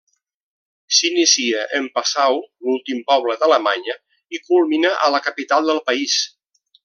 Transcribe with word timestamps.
S'inicia 0.99 1.65
en 1.79 1.89
Passau, 1.97 2.39
l'últim 2.69 3.03
poble 3.13 3.37
d'Alemanya, 3.43 3.97
i 4.37 4.43
culmina 4.49 4.95
a 5.09 5.15
la 5.17 5.21
capital 5.29 5.71
del 5.73 5.83
país: 5.93 6.17